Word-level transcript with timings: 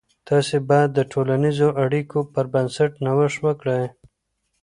تاسې 0.29 0.55
باید 0.69 0.89
د 0.93 0.99
ټولنیزو 1.11 1.67
اړیکو 1.83 2.19
پر 2.33 2.45
بنسټ 2.53 2.91
نوښت 3.05 3.37
وکړئ. 3.45 3.83